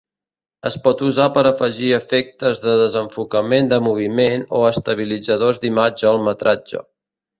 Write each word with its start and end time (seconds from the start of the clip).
Es 0.67 0.75
pot 0.85 1.01
usar 1.09 1.25
per 1.35 1.41
a 1.41 1.49
afegir 1.49 1.91
efectes 1.97 2.63
de 2.63 2.73
desenfocament 2.79 3.69
de 3.75 3.79
moviment 3.89 4.47
o 4.61 4.63
estabilitzadors 4.71 5.63
d'imatge 5.67 6.11
al 6.15 6.23
metratge. 6.31 6.83